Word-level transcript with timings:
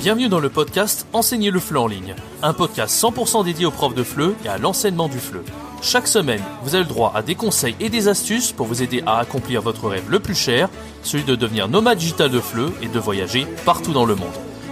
Bienvenue 0.00 0.30
dans 0.30 0.40
le 0.40 0.48
podcast 0.48 1.06
Enseigner 1.12 1.50
le 1.50 1.60
FLE 1.60 1.76
en 1.76 1.86
ligne, 1.86 2.14
un 2.42 2.54
podcast 2.54 2.98
100% 3.02 3.44
dédié 3.44 3.66
aux 3.66 3.70
profs 3.70 3.94
de 3.94 4.02
FLE 4.02 4.34
et 4.46 4.48
à 4.48 4.56
l'enseignement 4.56 5.08
du 5.08 5.18
FLE. 5.18 5.42
Chaque 5.82 6.06
semaine, 6.06 6.40
vous 6.62 6.74
avez 6.74 6.84
le 6.84 6.88
droit 6.88 7.12
à 7.14 7.20
des 7.20 7.34
conseils 7.34 7.76
et 7.80 7.90
des 7.90 8.08
astuces 8.08 8.50
pour 8.50 8.66
vous 8.66 8.82
aider 8.82 9.02
à 9.04 9.18
accomplir 9.18 9.60
votre 9.60 9.90
rêve 9.90 10.08
le 10.08 10.18
plus 10.18 10.34
cher, 10.34 10.70
celui 11.02 11.24
de 11.24 11.34
devenir 11.34 11.68
nomade 11.68 11.98
digital 11.98 12.30
de 12.30 12.40
FLE 12.40 12.72
et 12.80 12.88
de 12.88 12.98
voyager 12.98 13.46
partout 13.66 13.92
dans 13.92 14.06
le 14.06 14.14
monde. 14.14 14.28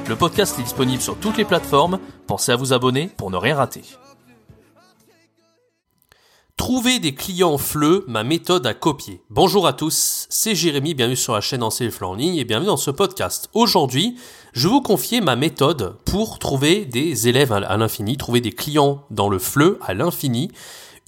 Le 0.08 0.16
podcast 0.16 0.58
est 0.58 0.62
disponible 0.62 1.02
sur 1.02 1.18
toutes 1.18 1.36
les 1.36 1.44
plateformes, 1.44 1.98
pensez 2.26 2.52
à 2.52 2.56
vous 2.56 2.72
abonner 2.72 3.10
pour 3.18 3.30
ne 3.30 3.36
rien 3.36 3.56
rater. 3.56 3.82
Trouver 6.58 6.98
des 6.98 7.14
clients 7.14 7.56
fleu, 7.56 8.04
ma 8.08 8.24
méthode 8.24 8.66
à 8.66 8.74
copier. 8.74 9.22
Bonjour 9.30 9.68
à 9.68 9.72
tous, 9.72 10.26
c'est 10.28 10.56
Jérémy, 10.56 10.92
bienvenue 10.92 11.14
sur 11.14 11.32
la 11.32 11.40
chaîne 11.40 11.62
le 11.62 12.04
en 12.04 12.14
ligne 12.14 12.34
et 12.34 12.44
bienvenue 12.44 12.66
dans 12.66 12.76
ce 12.76 12.90
podcast. 12.90 13.48
Aujourd'hui, 13.54 14.16
je 14.54 14.66
vais 14.66 14.74
vous 14.74 14.82
confier 14.82 15.20
ma 15.20 15.36
méthode 15.36 15.94
pour 16.04 16.40
trouver 16.40 16.84
des 16.84 17.28
élèves 17.28 17.52
à 17.52 17.76
l'infini, 17.76 18.16
trouver 18.16 18.40
des 18.40 18.50
clients 18.50 19.04
dans 19.12 19.28
le 19.28 19.38
fleu 19.38 19.78
à 19.82 19.94
l'infini 19.94 20.50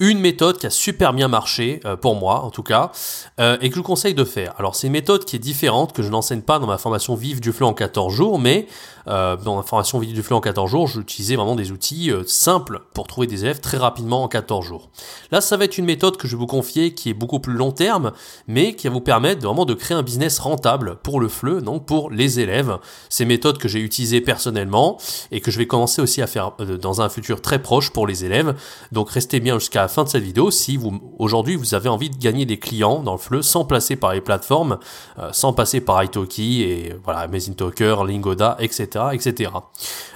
une 0.01 0.19
méthode 0.19 0.57
qui 0.57 0.65
a 0.65 0.71
super 0.71 1.13
bien 1.13 1.27
marché, 1.27 1.79
euh, 1.85 1.95
pour 1.95 2.15
moi 2.15 2.41
en 2.41 2.49
tout 2.49 2.63
cas, 2.63 2.91
euh, 3.39 3.55
et 3.61 3.69
que 3.69 3.75
je 3.75 3.79
vous 3.79 3.85
conseille 3.85 4.15
de 4.15 4.23
faire. 4.23 4.55
Alors 4.57 4.75
c'est 4.75 4.87
une 4.87 4.93
méthode 4.93 5.25
qui 5.25 5.35
est 5.35 5.39
différente, 5.39 5.93
que 5.93 6.01
je 6.01 6.09
n'enseigne 6.09 6.41
pas 6.41 6.57
dans 6.57 6.65
ma 6.65 6.79
formation 6.79 7.13
Vive 7.13 7.39
du 7.39 7.51
Fleu 7.51 7.67
en 7.67 7.75
14 7.75 8.11
jours, 8.11 8.39
mais 8.39 8.67
euh, 9.07 9.37
dans 9.37 9.55
ma 9.55 9.61
formation 9.61 9.99
Vive 9.99 10.15
du 10.15 10.23
Fleu 10.23 10.35
en 10.35 10.41
14 10.41 10.69
jours, 10.69 10.87
j'utilisais 10.87 11.35
vraiment 11.35 11.55
des 11.55 11.71
outils 11.71 12.11
simples 12.25 12.81
pour 12.95 13.05
trouver 13.05 13.27
des 13.27 13.45
élèves 13.45 13.59
très 13.59 13.77
rapidement 13.77 14.23
en 14.23 14.27
14 14.27 14.65
jours. 14.65 14.89
Là, 15.31 15.39
ça 15.39 15.55
va 15.55 15.65
être 15.65 15.77
une 15.77 15.85
méthode 15.85 16.17
que 16.17 16.27
je 16.27 16.35
vais 16.35 16.39
vous 16.39 16.47
confier 16.47 16.95
qui 16.95 17.11
est 17.11 17.13
beaucoup 17.13 17.39
plus 17.39 17.53
long 17.53 17.71
terme, 17.71 18.11
mais 18.47 18.73
qui 18.73 18.87
va 18.87 18.93
vous 18.93 19.01
permettre 19.01 19.45
vraiment 19.45 19.65
de 19.65 19.75
créer 19.75 19.95
un 19.95 20.03
business 20.03 20.39
rentable 20.39 20.95
pour 21.03 21.19
le 21.19 21.27
Fleu, 21.27 21.61
donc 21.61 21.85
pour 21.85 22.09
les 22.09 22.39
élèves. 22.39 22.79
Ces 23.09 23.25
méthodes 23.25 23.59
que 23.59 23.67
j'ai 23.67 23.81
utilisées 23.81 24.21
personnellement 24.21 24.97
et 25.29 25.41
que 25.41 25.51
je 25.51 25.59
vais 25.59 25.67
commencer 25.67 26.01
aussi 26.01 26.23
à 26.23 26.27
faire 26.27 26.53
dans 26.57 27.01
un 27.01 27.09
futur 27.09 27.39
très 27.39 27.61
proche 27.61 27.91
pour 27.91 28.07
les 28.07 28.25
élèves. 28.25 28.55
Donc 28.91 29.11
restez 29.11 29.39
bien 29.39 29.59
jusqu'à 29.59 29.90
fin 29.91 30.03
de 30.03 30.09
cette 30.09 30.23
vidéo 30.23 30.49
si 30.49 30.77
vous 30.77 30.99
aujourd'hui 31.19 31.55
vous 31.55 31.75
avez 31.75 31.89
envie 31.89 32.09
de 32.09 32.17
gagner 32.17 32.45
des 32.45 32.57
clients 32.57 33.03
dans 33.03 33.11
le 33.11 33.17
fleu 33.17 33.41
sans 33.41 33.65
passer 33.65 33.95
par 33.95 34.13
les 34.13 34.21
plateformes, 34.21 34.79
euh, 35.19 35.29
sans 35.31 35.53
passer 35.53 35.81
par 35.81 36.03
Italki 36.03 36.63
et 36.63 36.95
voilà 37.03 37.19
Amazing 37.19 37.55
Talker, 37.55 37.97
Lingoda, 38.07 38.57
etc., 38.59 39.05
etc. 39.13 39.51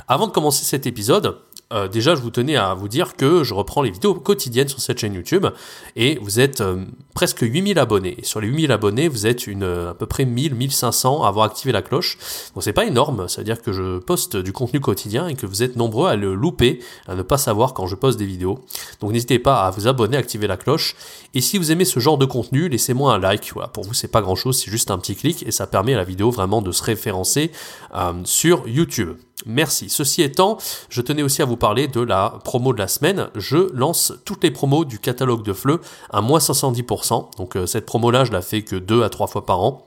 Avant 0.07 0.27
de 0.27 0.31
commencer 0.31 0.65
cet 0.65 0.87
épisode, 0.87 1.37
euh, 1.73 1.87
déjà, 1.87 2.13
je 2.15 2.21
vous 2.21 2.29
tenais 2.29 2.55
à 2.55 2.73
vous 2.73 2.87
dire 2.87 3.15
que 3.15 3.43
je 3.43 3.53
reprends 3.53 3.81
les 3.81 3.89
vidéos 3.89 4.13
quotidiennes 4.13 4.67
sur 4.67 4.79
cette 4.79 4.99
chaîne 4.99 5.13
YouTube 5.13 5.47
et 5.95 6.19
vous 6.21 6.39
êtes 6.39 6.61
euh, 6.61 6.85
presque 7.15 7.41
8000 7.41 7.79
abonnés. 7.79 8.17
Sur 8.21 8.39
les 8.39 8.47
8000 8.47 8.71
abonnés, 8.71 9.07
vous 9.07 9.25
êtes 9.25 9.47
une, 9.47 9.63
à 9.63 9.95
peu 9.95 10.05
près 10.05 10.25
1000, 10.25 10.53
1500 10.53 11.23
à 11.23 11.27
avoir 11.27 11.45
activé 11.45 11.71
la 11.71 11.81
cloche. 11.81 12.17
Donc 12.53 12.63
c'est 12.63 12.73
pas 12.73 12.85
énorme, 12.85 13.27
ça 13.27 13.41
veut 13.41 13.45
dire 13.45 13.61
que 13.61 13.73
je 13.73 13.97
poste 13.97 14.37
du 14.37 14.53
contenu 14.53 14.79
quotidien 14.79 15.27
et 15.27 15.35
que 15.35 15.47
vous 15.47 15.63
êtes 15.63 15.75
nombreux 15.75 16.07
à 16.07 16.15
le 16.15 16.35
louper, 16.35 16.79
à 17.07 17.15
ne 17.15 17.23
pas 17.23 17.37
savoir 17.37 17.73
quand 17.73 17.87
je 17.87 17.95
poste 17.95 18.19
des 18.19 18.25
vidéos. 18.25 18.59
Donc 19.01 19.11
n'hésitez 19.11 19.39
pas 19.39 19.65
à 19.65 19.71
vous 19.71 19.87
abonner, 19.87 20.17
à 20.17 20.19
activer 20.19 20.45
la 20.45 20.57
cloche. 20.57 20.95
Et 21.33 21.41
si 21.41 21.57
vous 21.57 21.71
aimez 21.71 21.85
ce 21.85 21.99
genre 21.99 22.17
de 22.17 22.25
contenu, 22.25 22.69
laissez-moi 22.69 23.13
un 23.13 23.17
like. 23.17 23.53
Pour 23.73 23.83
vous, 23.83 23.93
c'est 23.93 24.07
pas 24.07 24.21
grand 24.21 24.35
chose, 24.35 24.59
c'est 24.59 24.71
juste 24.71 24.91
un 24.91 24.99
petit 24.99 25.15
clic 25.15 25.43
et 25.47 25.51
ça 25.51 25.65
permet 25.65 25.95
à 25.95 25.97
la 25.97 26.03
vidéo 26.03 26.29
vraiment 26.29 26.61
de 26.61 26.71
se 26.71 26.83
référencer 26.83 27.51
euh, 27.95 28.13
sur 28.23 28.67
YouTube. 28.67 29.15
Merci. 29.45 29.89
Ceci 29.89 30.21
étant, 30.21 30.57
je 30.89 31.01
tenais 31.01 31.21
aussi 31.21 31.41
à 31.41 31.45
vous 31.45 31.57
parler 31.57 31.87
de 31.87 31.99
la 31.99 32.39
promo 32.45 32.71
de 32.71 32.79
la 32.79 32.87
semaine. 32.87 33.27
Je 33.35 33.69
lance 33.73 34.13
toutes 34.23 34.43
les 34.43 34.51
promos 34.51 34.85
du 34.85 34.97
catalogue 34.97 35.43
de 35.43 35.51
Fleu 35.51 35.81
à 36.09 36.21
moins 36.21 36.39
70%. 36.39 37.37
Donc 37.37 37.57
euh, 37.57 37.65
cette 37.65 37.85
promo-là, 37.85 38.23
je 38.23 38.31
la 38.31 38.41
fais 38.41 38.61
que 38.61 38.77
deux 38.77 39.03
à 39.03 39.09
trois 39.09 39.27
fois 39.27 39.45
par 39.45 39.59
an. 39.59 39.84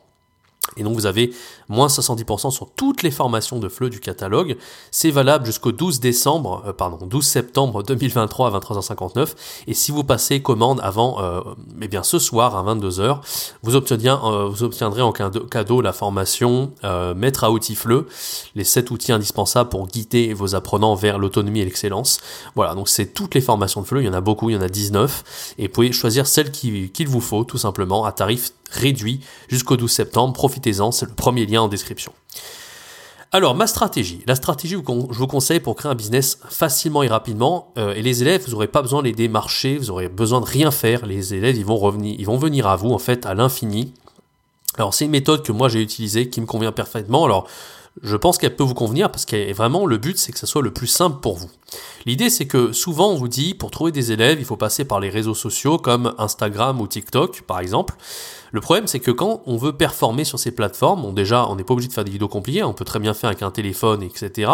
Et 0.78 0.83
donc 0.83 0.94
vous 0.94 1.06
avez 1.06 1.33
moins 1.69 1.89
70% 1.89 2.50
sur 2.50 2.71
toutes 2.71 3.03
les 3.03 3.11
formations 3.11 3.59
de 3.59 3.69
FLE 3.69 3.91
du 3.91 4.00
catalogue. 4.00 4.56
C'est 4.91 5.11
valable 5.11 5.47
jusqu'au 5.47 5.72
12 5.72 6.00
décembre, 6.00 6.62
euh, 6.66 6.72
pardon, 6.72 7.06
12 7.06 7.25
septembre 7.25 7.83
2023 7.83 8.49
à 8.55 8.59
23h59. 8.59 9.34
Et 9.66 9.75
si 9.75 9.93
vous 9.93 10.05
passez 10.05 10.41
commande 10.43 10.81
avant, 10.83 11.22
euh, 11.22 11.41
eh 11.83 11.89
bien 11.89 12.03
ce 12.03 12.19
soir 12.19 12.56
à 12.56 12.62
22h, 12.62 13.21
vous, 13.62 13.77
obtiendrez, 13.77 15.00
euh, 15.00 15.05
en 15.05 15.12
cadeau, 15.12 15.81
la 15.81 15.93
formation 15.93 16.72
Maître 17.16 17.45
à 17.45 17.50
outils 17.50 17.75
FLE, 17.75 18.06
les 18.55 18.65
7 18.65 18.91
outils 18.91 19.12
indispensables 19.12 19.69
pour 19.69 19.87
guider 19.87 20.33
vos 20.33 20.55
apprenants 20.55 20.95
vers 20.95 21.19
l'autonomie 21.19 21.60
et 21.60 21.65
l'excellence. 21.65 22.21
Voilà, 22.55 22.75
donc 22.75 22.89
c'est 22.89 23.06
toutes 23.15 23.34
les 23.34 23.41
formations 23.41 23.83
de 23.83 23.87
FLE, 23.87 24.00
il 24.00 24.06
y 24.06 24.09
en 24.09 24.15
a 24.15 24.21
beaucoup, 24.21 24.50
il 24.50 24.55
y 24.55 24.56
en 24.56 24.62
a 24.62 24.69
19. 24.69 25.55
Et 25.59 25.66
vous 25.66 25.72
pouvez 25.72 25.93
choisir 25.93 26.27
celle 26.27 26.50
qu'il 26.50 27.09
vous 27.09 27.21
faut 27.21 27.45
tout 27.45 27.59
simplement 27.59 28.05
à 28.05 28.12
tarif 28.12 28.53
réduit 28.71 29.21
jusqu'au 29.49 29.77
12 29.77 29.91
septembre. 29.91 30.33
C'est 30.72 31.06
le 31.06 31.14
premier 31.14 31.46
lien 31.46 31.62
en 31.62 31.68
description. 31.68 32.12
Alors, 33.30 33.54
ma 33.54 33.66
stratégie. 33.66 34.22
La 34.26 34.34
stratégie 34.34 34.74
que 34.74 34.92
je 35.10 35.18
vous 35.18 35.26
conseille 35.26 35.60
pour 35.60 35.76
créer 35.76 35.92
un 35.92 35.94
business 35.94 36.38
facilement 36.48 37.02
et 37.02 37.08
rapidement. 37.08 37.72
Euh, 37.76 37.92
et 37.94 38.00
les 38.00 38.22
élèves, 38.22 38.44
vous 38.46 38.52
n'aurez 38.52 38.68
pas 38.68 38.80
besoin 38.80 39.02
de 39.02 39.08
les 39.08 39.12
démarcher, 39.12 39.76
vous 39.76 39.90
aurez 39.90 40.08
besoin 40.08 40.40
de 40.40 40.46
rien 40.46 40.70
faire. 40.70 41.04
Les 41.04 41.34
élèves, 41.34 41.56
ils 41.56 41.64
vont 41.64 41.76
revenir, 41.76 42.16
ils 42.18 42.24
vont 42.24 42.38
venir 42.38 42.66
à 42.66 42.76
vous, 42.76 42.90
en 42.90 42.98
fait, 42.98 43.26
à 43.26 43.34
l'infini. 43.34 43.92
Alors, 44.78 44.94
c'est 44.94 45.04
une 45.04 45.10
méthode 45.10 45.42
que 45.42 45.52
moi 45.52 45.68
j'ai 45.68 45.82
utilisée, 45.82 46.30
qui 46.30 46.40
me 46.40 46.46
convient 46.46 46.72
parfaitement. 46.72 47.24
Alors, 47.26 47.46
je 48.03 48.16
pense 48.16 48.38
qu'elle 48.38 48.56
peut 48.56 48.64
vous 48.64 48.75
convenir 48.75 49.10
parce 49.10 49.25
que 49.25 49.53
vraiment 49.53 49.86
le 49.86 49.98
but 49.98 50.19
c'est 50.19 50.32
que 50.32 50.38
ça 50.38 50.47
soit 50.47 50.62
le 50.62 50.72
plus 50.72 50.86
simple 50.86 51.20
pour 51.20 51.36
vous. 51.36 51.50
L'idée 52.06 52.31
c'est 52.31 52.47
que 52.47 52.72
souvent 52.72 53.10
on 53.10 53.14
vous 53.14 53.28
dit 53.28 53.54
pour 53.54 53.70
trouver 53.70 53.92
des 53.92 54.12
élèves 54.12 54.38
il 54.38 54.44
faut 54.44 54.56
passer 54.56 54.84
par 54.84 55.00
les 55.00 55.10
réseaux 55.10 55.34
sociaux 55.34 55.78
comme 55.78 56.14
Instagram 56.19 56.81
ou 56.81 56.86
TikTok 56.86 57.42
par 57.42 57.60
exemple. 57.60 57.94
Le 58.53 58.60
problème 58.60 58.86
c'est 58.86 59.00
que 59.00 59.10
quand 59.10 59.42
on 59.47 59.56
veut 59.56 59.72
performer 59.72 60.25
sur 60.25 60.38
ces 60.38 60.50
plateformes, 60.50 61.03
bon 61.03 61.12
déjà 61.12 61.47
on 61.48 61.56
n'est 61.56 61.64
pas 61.64 61.75
obligé 61.75 61.88
de 61.88 61.92
faire 61.92 62.04
des 62.04 62.10
vidéos 62.10 62.28
compliquées, 62.28 62.62
on 62.62 62.72
peut 62.72 62.84
très 62.84 62.98
bien 62.98 63.14
faire 63.14 63.28
avec 63.28 63.42
un 63.42 63.50
téléphone 63.50 64.03
etc. 64.03 64.50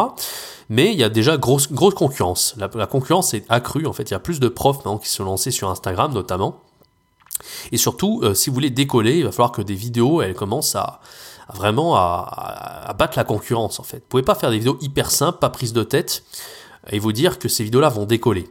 Mais 0.68 0.92
il 0.92 0.98
y 0.98 1.04
a 1.04 1.08
déjà 1.08 1.36
grosse, 1.36 1.70
grosse 1.70 1.94
concurrence. 1.94 2.54
La, 2.56 2.86
concurrence 2.86 3.34
est 3.34 3.44
accrue 3.48 3.86
en 3.86 3.92
fait, 3.92 4.10
il 4.10 4.12
y 4.12 4.16
a 4.16 4.20
plus 4.20 4.40
de 4.40 4.48
profs 4.48 4.78
maintenant 4.78 4.98
qui 4.98 5.08
se 5.08 5.16
sont 5.16 5.24
lancés 5.24 5.50
sur 5.50 5.68
Instagram 5.70 6.12
notamment. 6.12 6.60
Et 7.72 7.76
surtout, 7.76 8.20
euh, 8.22 8.34
si 8.34 8.48
vous 8.48 8.54
voulez 8.54 8.70
décoller, 8.70 9.18
il 9.18 9.24
va 9.24 9.32
falloir 9.32 9.52
que 9.52 9.62
des 9.62 9.74
vidéos, 9.74 10.22
elles 10.22 10.34
commencent 10.34 10.76
à, 10.76 11.00
vraiment 11.52 11.96
à, 11.96 12.94
battre 12.98 13.18
la 13.18 13.24
concurrence 13.24 13.80
en 13.80 13.82
fait. 13.82 13.98
Vous 13.98 14.08
pouvez 14.08 14.22
pas 14.22 14.34
faire 14.34 14.50
des 14.50 14.58
vidéos 14.58 14.78
hyper 14.80 15.10
simples, 15.10 15.38
pas 15.38 15.50
prises 15.50 15.72
de 15.72 15.82
tête, 15.82 16.24
et 16.90 16.98
vous 16.98 17.12
dire 17.12 17.38
que 17.38 17.48
ces 17.48 17.64
vidéos-là 17.64 17.88
vont 17.88 18.04
décoller 18.04 18.48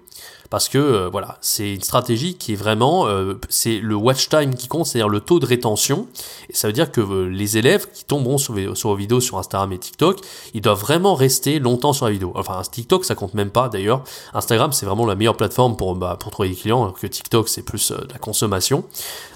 parce 0.53 0.69
que 0.69 0.77
euh, 0.77 1.09
voilà, 1.09 1.39
c'est 1.41 1.73
une 1.73 1.81
stratégie 1.81 2.35
qui 2.35 2.53
est 2.53 2.55
vraiment, 2.55 3.07
euh, 3.07 3.39
c'est 3.49 3.79
le 3.79 3.95
watch 3.95 4.29
time 4.29 4.53
qui 4.53 4.67
compte, 4.67 4.85
c'est-à-dire 4.85 5.09
le 5.09 5.19
taux 5.19 5.39
de 5.39 5.47
rétention. 5.47 6.07
Et 6.47 6.53
ça 6.53 6.67
veut 6.67 6.73
dire 6.73 6.91
que 6.91 7.01
euh, 7.01 7.27
les 7.27 7.57
élèves 7.57 7.87
qui 7.91 8.05
tomberont 8.05 8.37
sur, 8.37 8.53
sur 8.77 8.89
vos 8.89 8.95
vidéos 8.95 9.19
sur 9.19 9.39
Instagram 9.39 9.71
et 9.73 9.79
TikTok, 9.79 10.19
ils 10.53 10.61
doivent 10.61 10.79
vraiment 10.79 11.15
rester 11.15 11.57
longtemps 11.57 11.91
sur 11.91 12.05
la 12.05 12.11
vidéo. 12.11 12.33
Enfin, 12.35 12.61
TikTok, 12.71 13.03
ça 13.03 13.15
compte 13.15 13.33
même 13.33 13.49
pas 13.49 13.67
d'ailleurs. 13.67 14.03
Instagram, 14.35 14.73
c'est 14.73 14.85
vraiment 14.85 15.07
la 15.07 15.15
meilleure 15.15 15.37
plateforme 15.37 15.75
pour 15.75 15.95
bah, 15.95 16.17
pour 16.19 16.31
trouver 16.31 16.49
des 16.49 16.55
clients, 16.55 16.83
alors 16.83 16.99
que 16.99 17.07
TikTok, 17.07 17.49
c'est 17.49 17.63
plus 17.63 17.91
de 17.91 18.07
la 18.11 18.19
consommation. 18.19 18.83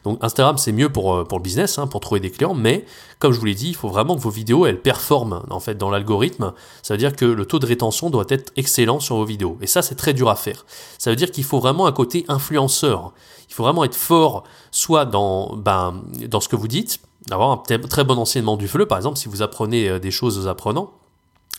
Donc 0.04 0.20
Instagram, 0.22 0.60
c'est 0.60 0.72
mieux 0.72 0.90
pour 0.90 1.28
pour 1.28 1.40
le 1.40 1.44
business, 1.44 1.80
hein, 1.80 1.88
pour 1.88 2.00
trouver 2.00 2.20
des 2.20 2.30
clients, 2.30 2.54
mais 2.54 2.86
comme 3.20 3.34
je 3.34 3.40
vous 3.40 3.46
l'ai 3.46 3.56
dit, 3.56 3.70
il 3.70 3.76
faut 3.76 3.90
vraiment 3.90 4.16
que 4.16 4.22
vos 4.22 4.30
vidéos 4.30 4.66
elles 4.66 4.82
performent 4.82 5.44
en 5.50 5.60
fait 5.60 5.76
dans 5.76 5.90
l'algorithme. 5.90 6.54
Ça 6.84 6.94
veut 6.94 6.98
dire 6.98 7.16
que 7.16 7.26
le 7.26 7.46
taux 7.46 7.60
de 7.60 7.66
rétention 7.66 8.10
doit 8.10 8.26
être 8.30 8.52
excellent 8.56 9.00
sur 9.00 9.16
vos 9.16 9.26
vidéos. 9.26 9.58
Et 9.62 9.68
ça, 9.68 9.82
c'est 9.82 9.96
très 9.96 10.14
dur 10.14 10.30
à 10.30 10.36
faire. 10.36 10.66
Ça 10.98 11.10
veut 11.10 11.16
dire 11.16 11.32
qu'il 11.32 11.44
faut 11.44 11.60
vraiment 11.60 11.88
un 11.88 11.92
côté 11.92 12.26
influenceur. 12.28 13.14
Il 13.50 13.54
faut 13.54 13.64
vraiment 13.64 13.84
être 13.84 13.96
fort, 13.96 14.44
soit 14.72 15.06
dans, 15.06 15.56
ben, 15.56 16.04
ce 16.40 16.48
que 16.48 16.56
vous 16.56 16.68
dites, 16.68 17.00
d'avoir 17.28 17.52
un 17.52 17.58
très 17.58 18.04
bon 18.04 18.18
enseignement 18.18 18.58
du 18.58 18.68
fleu, 18.68 18.86
par 18.86 18.98
exemple, 18.98 19.18
si 19.18 19.28
vous 19.30 19.42
apprenez 19.42 19.90
euh, 19.90 20.00
des 20.00 20.12
choses 20.12 20.38
aux 20.38 20.48
apprenants. 20.48 20.92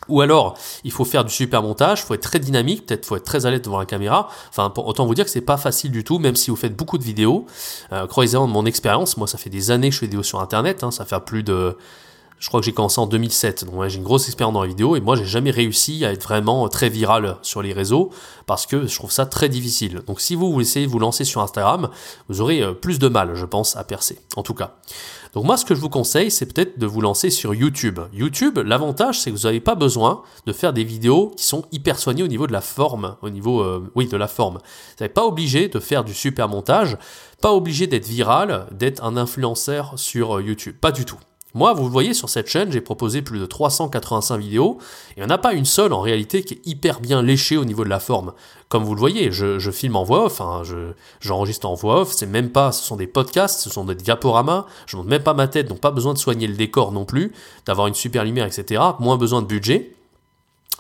Ou 0.07 0.21
alors, 0.21 0.57
il 0.85 0.93
faut 0.93 1.05
faire 1.05 1.25
du 1.25 1.33
super 1.33 1.63
montage, 1.63 2.05
faut 2.05 2.15
être 2.15 2.23
très 2.23 2.39
dynamique, 2.39 2.87
peut-être 2.87 3.05
faut 3.05 3.17
être 3.17 3.25
très 3.25 3.47
à 3.47 3.51
l'aise 3.51 3.63
devant 3.63 3.79
la 3.79 3.87
caméra. 3.87 4.29
Enfin, 4.49 4.73
autant 4.77 5.05
vous 5.07 5.15
dire 5.15 5.25
que 5.25 5.31
c'est 5.31 5.41
pas 5.41 5.57
facile 5.57 5.91
du 5.91 6.05
tout, 6.05 6.19
même 6.19 6.37
si 6.37 6.51
vous 6.51 6.57
faites 6.57 6.77
beaucoup 6.77 6.99
de 6.99 7.05
vidéos. 7.05 7.47
Euh, 7.93 8.07
Croyez-en 8.07 8.47
mon 8.47 8.65
expérience, 8.65 9.17
moi 9.17 9.27
ça 9.27 9.39
fait 9.39 9.51
des 9.51 9.71
années 9.71 9.89
que 9.89 9.95
je 9.95 10.01
fais 10.01 10.07
des 10.07 10.11
vidéos 10.11 10.23
sur 10.23 10.41
Internet, 10.41 10.85
hein, 10.85 10.91
ça 10.91 11.05
fait 11.05 11.19
plus 11.21 11.43
de 11.43 11.77
je 12.39 12.49
crois 12.49 12.61
que 12.61 12.67
j'ai 12.67 12.73
commencé 12.73 13.01
en 13.01 13.07
2007, 13.07 13.65
donc 13.65 13.87
j'ai 13.89 13.99
une 13.99 14.05
grosse 14.05 14.27
expérience 14.27 14.55
dans 14.55 14.63
la 14.63 14.69
vidéo 14.69 14.95
et 14.97 15.01
moi 15.01 15.17
j'ai 15.17 15.25
jamais 15.25 15.51
réussi 15.51 16.05
à 16.05 16.13
être 16.13 16.23
vraiment 16.23 16.69
très 16.69 16.89
viral 16.89 17.37
sur 17.43 17.63
les 17.63 17.73
réseaux 17.73 18.11
parce 18.47 18.67
que 18.67 18.87
je 18.87 18.95
trouve 18.95 19.11
ça 19.11 19.27
très 19.27 19.49
difficile. 19.49 20.03
Donc 20.07 20.21
si 20.21 20.35
vous, 20.35 20.53
vous 20.53 20.61
essayez 20.61 20.87
de 20.87 20.91
vous 20.91 21.01
lancer 21.01 21.25
sur 21.25 21.43
Instagram, 21.43 21.89
vous 22.29 22.41
aurez 22.41 22.63
euh, 22.63 22.73
plus 22.73 22.99
de 22.99 23.09
mal, 23.09 23.35
je 23.35 23.45
pense, 23.45 23.77
à 23.77 23.85
percer. 23.85 24.21
En 24.37 24.43
tout 24.43 24.55
cas. 24.55 24.77
Donc 25.35 25.45
moi 25.45 25.57
ce 25.57 25.65
que 25.65 25.75
je 25.75 25.81
vous 25.81 25.89
conseille, 25.89 26.31
c'est 26.31 26.47
peut-être 26.47 26.79
de 26.79 26.87
vous 26.87 27.01
lancer 27.01 27.31
sur 27.31 27.55
YouTube. 27.55 27.99
YouTube, 28.13 28.59
l'avantage 28.59 29.21
c'est 29.21 29.31
que 29.31 29.37
vous 29.37 29.43
n'avez 29.43 29.61
pas 29.61 29.75
besoin 29.75 30.23
de 30.47 30.53
faire 30.53 30.73
des 30.73 30.85
vidéos 30.85 31.33
qui 31.37 31.45
sont 31.45 31.65
hyper 31.73 31.99
soignées 31.99 32.23
au 32.23 32.29
niveau 32.29 32.47
de 32.47 32.53
la 32.53 32.61
forme, 32.61 33.17
au 33.21 33.31
niveau 33.31 33.63
euh, 33.63 33.91
oui 33.97 34.07
de 34.07 34.17
la 34.17 34.29
forme. 34.29 34.59
Vous 34.99 35.05
n'êtes 35.05 35.15
pas 35.15 35.25
obligé 35.25 35.69
de 35.69 35.81
faire 35.81 36.05
du 36.05 36.15
super 36.15 36.49
montage, 36.49 36.97
pas 37.43 37.53
obligé 37.53 37.87
d'être 37.87 38.07
viral, 38.07 38.67
d'être 38.71 39.05
un 39.05 39.17
influenceur 39.17 39.95
sur 39.97 40.39
euh, 40.39 40.43
YouTube, 40.43 40.77
pas 40.81 40.93
du 40.93 41.05
tout. 41.05 41.19
Moi, 41.59 41.73
vous 41.73 41.91
voyez, 41.91 42.15
sur 42.15 42.29
cette 42.29 42.47
chaîne, 42.47 42.71
j'ai 42.71 42.81
proposé 42.81 43.21
plus 43.21 43.41
de 43.41 43.45
385 43.45 44.37
vidéos, 44.37 44.79
et 45.11 45.15
il 45.17 45.25
n'y 45.25 45.27
en 45.27 45.35
a 45.35 45.39
pas 45.39 45.55
une 45.55 45.65
seule 45.65 45.93
en 45.93 46.01
réalité 46.01 46.45
qui 46.45 46.55
est 46.55 46.61
hyper 46.65 47.01
bien 47.01 47.21
léchée 47.21 47.57
au 47.57 47.65
niveau 47.65 47.83
de 47.83 47.89
la 47.89 47.99
forme. 47.99 48.33
Comme 48.69 48.85
vous 48.85 48.95
le 48.95 49.01
voyez, 49.01 49.33
je, 49.33 49.71
filme 49.73 49.97
en 49.97 50.05
voix 50.05 50.27
off, 50.27 50.41
hein, 50.41 50.63
j'enregistre 51.19 51.67
en 51.67 51.75
voix 51.75 52.03
off, 52.03 52.13
c'est 52.13 52.27
même 52.27 52.51
pas, 52.51 52.71
ce 52.71 52.85
sont 52.85 52.95
des 52.95 53.09
podcasts, 53.09 53.59
ce 53.59 53.71
sont 53.71 53.85
des 53.85 53.97
diaporamas, 53.97 54.67
je 54.87 54.97
montre 54.97 55.09
même 55.09 55.25
pas 55.25 55.35
ma 55.35 55.49
tête, 55.49 55.67
donc 55.67 55.81
pas 55.81 55.91
besoin 55.91 56.15
de 56.15 56.19
soigner 56.19 56.47
le 56.47 56.55
décor 56.55 56.93
non 56.93 57.05
plus, 57.05 57.33
d'avoir 57.67 57.89
une 57.89 57.95
super 57.95 58.23
lumière, 58.23 58.47
etc. 58.47 58.81
Moins 59.01 59.17
besoin 59.17 59.43
de 59.43 59.49
budget. 59.49 59.97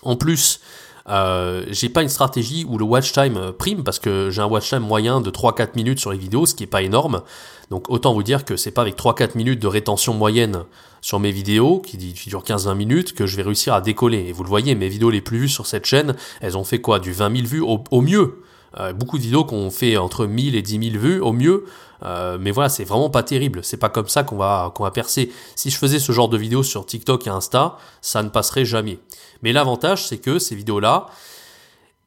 En 0.05 0.15
plus, 0.15 0.61
euh, 1.09 1.65
j'ai 1.71 1.89
pas 1.89 2.03
une 2.03 2.09
stratégie 2.09 2.65
où 2.69 2.79
le 2.79 2.85
watch 2.85 3.13
time 3.13 3.37
euh, 3.37 3.53
prime 3.53 3.83
parce 3.85 3.99
que 3.99 4.31
j'ai 4.31 4.43
un 4.43 4.47
watch 4.47 4.69
time 4.69 4.81
moyen 4.81 5.21
de 5.21 5.31
3-4 5.31 5.71
minutes 5.77 6.01
sur 6.01 6.13
les 6.13 6.19
vidéos, 6.19 6.47
ce 6.47 6.55
qui 6.55 6.65
est 6.65 6.69
pas 6.69 6.83
énorme. 6.83 7.23
Donc 7.71 7.91
autant 7.91 8.15
vous 8.15 8.23
dire 8.23 8.45
que 8.45 8.57
c'est 8.57 8.71
pas 8.71 8.83
avec 8.83 8.97
3-4 8.97 9.37
minutes 9.37 9.61
de 9.61 9.67
rétention 9.67 10.15
moyenne 10.15 10.65
sur 11.01 11.21
mes 11.21 11.31
vidéos, 11.31 11.81
qui, 11.81 11.97
durent 11.97 12.43
15-20 12.43 12.75
minutes, 12.75 13.15
que 13.15 13.27
je 13.27 13.37
vais 13.37 13.43
réussir 13.43 13.75
à 13.75 13.81
décoller. 13.81 14.27
Et 14.29 14.33
vous 14.33 14.43
le 14.43 14.49
voyez, 14.49 14.75
mes 14.75 14.89
vidéos 14.89 15.11
les 15.11 15.21
plus 15.21 15.39
vues 15.39 15.49
sur 15.49 15.67
cette 15.67 15.87
chaîne, 15.87 16.17
elles 16.41 16.57
ont 16.57 16.65
fait 16.65 16.81
quoi? 16.81 16.99
Du 16.99 17.13
20 17.13 17.37
000 17.37 17.47
vues 17.47 17.61
au, 17.61 18.01
mieux. 18.01 18.43
Euh, 18.77 18.93
beaucoup 18.93 19.19
de 19.19 19.23
vidéos 19.23 19.45
qu'on 19.45 19.71
fait 19.71 19.97
entre 19.97 20.27
1000 20.27 20.55
et 20.55 20.63
10 20.63 20.91
000 20.93 21.03
vues 21.03 21.21
au 21.21 21.33
mieux. 21.33 21.65
Euh, 22.05 22.39
mais 22.41 22.51
voilà, 22.51 22.69
c'est 22.69 22.85
vraiment 22.85 23.11
pas 23.11 23.23
terrible. 23.23 23.61
C'est 23.63 23.77
pas 23.77 23.89
comme 23.89 24.09
ça 24.09 24.23
qu'on 24.23 24.37
va, 24.37 24.73
percer. 24.93 25.33
Si 25.57 25.71
je 25.71 25.79
faisais 25.79 25.99
ce 25.99 26.13
genre 26.13 26.29
de 26.29 26.37
vidéos 26.37 26.63
sur 26.63 26.87
TikTok 26.87 27.27
et 27.27 27.31
Insta, 27.31 27.77
ça 28.01 28.23
ne 28.23 28.29
passerait 28.29 28.65
jamais. 28.65 28.99
Mais 29.43 29.53
l'avantage, 29.53 30.07
c'est 30.07 30.19
que 30.19 30.39
ces 30.39 30.55
vidéos-là, 30.55 31.07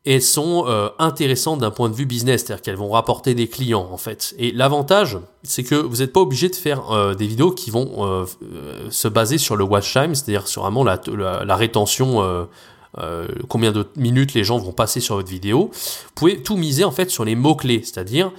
elles 0.05 0.21
sont 0.21 0.65
euh, 0.67 0.89
intéressantes 0.97 1.59
d'un 1.59 1.69
point 1.69 1.89
de 1.89 1.93
vue 1.93 2.05
business, 2.05 2.41
c'est-à-dire 2.41 2.63
qu'elles 2.63 2.75
vont 2.75 2.89
rapporter 2.89 3.35
des 3.35 3.47
clients 3.47 3.87
en 3.91 3.97
fait. 3.97 4.33
Et 4.39 4.51
l'avantage, 4.51 5.19
c'est 5.43 5.63
que 5.63 5.75
vous 5.75 5.97
n'êtes 5.97 6.11
pas 6.13 6.21
obligé 6.21 6.49
de 6.49 6.55
faire 6.55 7.15
des 7.15 7.27
vidéos 7.27 7.51
qui 7.51 7.69
vont 7.69 8.25
se 8.89 9.07
baser 9.07 9.37
sur 9.37 9.55
le 9.55 9.63
watch 9.63 9.93
time, 9.93 10.15
c'est-à-dire 10.15 10.47
sur 10.47 10.63
vraiment 10.63 10.83
la 10.83 11.55
rétention, 11.55 12.47
combien 13.47 13.71
de 13.71 13.87
minutes 13.95 14.33
les 14.33 14.43
gens 14.43 14.57
vont 14.57 14.73
passer 14.73 14.99
sur 14.99 15.15
votre 15.15 15.29
vidéo. 15.29 15.71
Vous 15.73 16.11
pouvez 16.15 16.41
tout 16.41 16.57
miser 16.57 16.83
en 16.83 16.91
fait 16.91 17.09
sur 17.09 17.23
les 17.23 17.35
mots-clés, 17.35 17.81
c'est-à-dire 17.83 18.31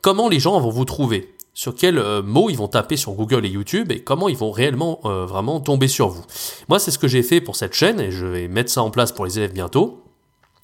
comment 0.00 0.28
les 0.28 0.40
gens 0.40 0.58
vont 0.60 0.70
vous 0.70 0.84
trouver 0.84 1.36
sur 1.56 1.74
quels 1.74 1.98
euh, 1.98 2.22
mots 2.22 2.50
ils 2.50 2.56
vont 2.56 2.68
taper 2.68 2.96
sur 2.96 3.12
Google 3.12 3.46
et 3.46 3.48
YouTube 3.48 3.90
et 3.90 4.00
comment 4.00 4.28
ils 4.28 4.36
vont 4.36 4.52
réellement 4.52 5.00
euh, 5.06 5.24
vraiment 5.24 5.58
tomber 5.58 5.88
sur 5.88 6.08
vous. 6.08 6.22
Moi, 6.68 6.78
c'est 6.78 6.90
ce 6.90 6.98
que 6.98 7.08
j'ai 7.08 7.22
fait 7.22 7.40
pour 7.40 7.56
cette 7.56 7.72
chaîne 7.72 7.98
et 7.98 8.12
je 8.12 8.26
vais 8.26 8.46
mettre 8.46 8.70
ça 8.70 8.82
en 8.82 8.90
place 8.90 9.10
pour 9.10 9.24
les 9.24 9.38
élèves 9.38 9.54
bientôt. 9.54 10.04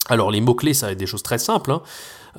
Alors 0.08 0.30
les 0.30 0.42
mots-clés, 0.42 0.74
ça 0.74 0.86
va 0.86 0.92
être 0.92 0.98
des 0.98 1.06
choses 1.06 1.22
très 1.22 1.38
simples. 1.38 1.72
Hein. 1.72 1.82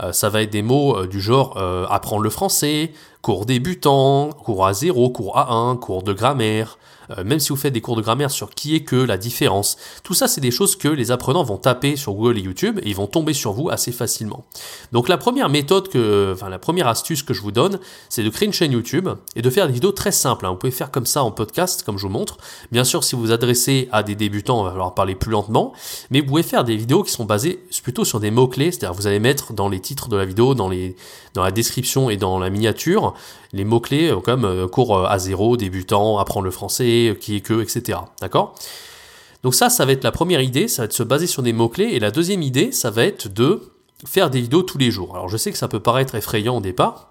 Euh, 0.02 0.14
ça 0.14 0.30
va 0.30 0.44
être 0.44 0.52
des 0.52 0.62
mots 0.62 1.06
du 1.08 1.20
genre 1.20 1.58
apprendre 1.90 2.22
le 2.22 2.30
français, 2.30 2.94
cours 3.24 3.48
débutant, 3.48 4.30
cours 4.30 4.68
A0, 4.68 5.12
cours 5.12 5.36
A1, 5.36 5.80
cours 5.80 6.04
de 6.04 6.14
grammaire, 6.14 6.78
euh, 7.10 7.24
même 7.24 7.40
si 7.40 7.50
vous 7.50 7.56
faites 7.56 7.74
des 7.74 7.82
cours 7.82 7.96
de 7.96 8.02
grammaire 8.02 8.32
sur 8.32 8.52
qui 8.52 8.76
est 8.76 8.82
que, 8.82 8.96
la 8.96 9.18
différence, 9.18 9.78
tout 10.04 10.14
ça 10.14 10.28
c'est 10.28 10.42
des 10.42 10.52
choses 10.52 10.76
que 10.76 10.88
les 10.88 11.12
apprenants 11.12 11.44
vont 11.44 11.58
taper 11.58 11.96
sur 11.96 12.14
Google 12.14 12.38
et 12.38 12.42
YouTube 12.42 12.80
et 12.84 12.90
ils 12.90 12.96
vont 12.96 13.08
tomber 13.08 13.34
sur 13.34 13.54
vous 13.54 13.70
assez 13.70 13.92
facilement. 13.92 14.46
Donc 14.92 15.10
la 15.10 15.18
première 15.18 15.50
méthode 15.50 15.90
que, 15.90 16.32
enfin 16.34 16.50
la 16.50 16.60
première 16.60 16.88
astuce 16.88 17.24
que 17.24 17.34
je 17.34 17.42
vous 17.42 17.52
donne, 17.52 17.80
c'est 18.10 18.24
de 18.24 18.30
créer 18.30 18.48
une 18.48 18.54
chaîne 18.54 18.72
YouTube 18.72 19.10
et 19.36 19.42
de 19.42 19.50
faire 19.50 19.68
des 19.68 19.74
vidéos 19.74 19.92
très 19.92 20.12
simples. 20.12 20.46
Hein. 20.46 20.52
Vous 20.52 20.58
pouvez 20.58 20.72
faire 20.72 20.92
comme 20.92 21.06
ça 21.06 21.24
en 21.24 21.32
podcast, 21.32 21.84
comme 21.84 21.98
je 21.98 22.04
vous 22.04 22.14
montre. 22.14 22.38
Bien 22.72 22.84
sûr, 22.84 23.04
si 23.04 23.16
vous 23.16 23.22
vous 23.22 23.32
adressez 23.32 23.90
à 23.92 24.04
des 24.04 24.16
débutants, 24.16 24.62
on 24.62 24.64
va 24.64 24.72
falloir 24.72 24.94
parler 24.94 25.16
plus 25.16 25.32
lentement, 25.32 25.74
mais 26.10 26.22
vous 26.22 26.28
pouvez 26.28 26.44
faire 26.44 26.64
des 26.64 26.76
vidéos 26.76 27.04
qui 27.04 27.12
sont 27.12 27.26
basées 27.26 27.64
plutôt 27.84 28.06
sur 28.06 28.20
des 28.20 28.32
mots-clés, 28.32 28.72
c'est-à-dire 28.72 28.94
vous 28.94 29.08
allez 29.08 29.20
mettre 29.20 29.54
dans 29.54 29.70
les 29.70 29.80
titres 29.80 30.10
de 30.10 30.18
la 30.18 30.26
vidéo, 30.26 30.56
dans, 30.56 30.70
les, 30.70 30.96
dans 31.34 31.44
la 31.44 31.52
description 31.52 32.10
et 32.10 32.18
dans 32.18 32.40
la 32.40 32.50
miniature, 32.50 33.14
les 33.52 33.66
mots-clés 33.66 34.10
euh, 34.10 34.20
comme 34.20 34.46
euh, 34.46 34.68
cours 34.68 35.08
à 35.08 35.20
zéro, 35.20 35.58
débutant, 35.58 36.18
apprendre 36.18 36.46
le 36.46 36.52
français, 36.52 37.03
qui 37.20 37.36
est 37.36 37.42
que, 37.42 37.62
etc. 37.62 38.00
D'accord? 38.22 38.56
Donc 39.44 39.56
ça, 39.56 39.70
ça 39.70 39.86
va 39.86 39.92
être 39.92 40.04
la 40.04 40.12
première 40.12 40.42
idée, 40.42 40.68
ça 40.68 40.84
va 40.84 40.86
être 40.86 40.94
se 40.94 41.04
baser 41.04 41.28
sur 41.28 41.44
des 41.44 41.54
mots-clés. 41.54 41.90
Et 41.92 42.00
la 42.00 42.12
deuxième 42.12 42.42
idée, 42.42 42.72
ça 42.72 42.90
va 42.90 43.04
être 43.04 43.28
de 43.28 43.74
faire 44.06 44.30
des 44.30 44.42
vidéos 44.42 44.64
tous 44.64 44.78
les 44.78 44.92
jours. 44.92 45.16
Alors 45.16 45.30
je 45.30 45.38
sais 45.38 45.52
que 45.52 45.58
ça 45.58 45.68
peut 45.68 45.80
paraître 45.80 46.16
effrayant 46.16 46.58
au 46.58 46.62
départ, 46.62 47.10